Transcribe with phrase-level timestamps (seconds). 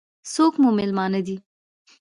[0.33, 1.35] څوک مو مېلمانه دي؟